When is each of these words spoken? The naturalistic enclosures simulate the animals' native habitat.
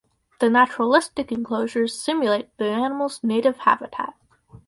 The 0.39 0.49
naturalistic 0.49 1.31
enclosures 1.31 1.93
simulate 2.01 2.49
the 2.57 2.65
animals' 2.67 3.19
native 3.23 3.57
habitat. 3.59 4.15